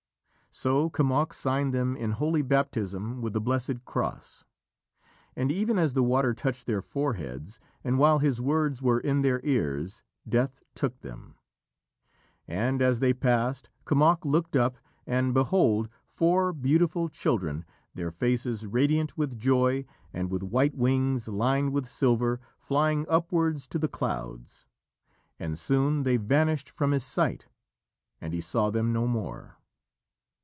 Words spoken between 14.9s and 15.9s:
and, behold,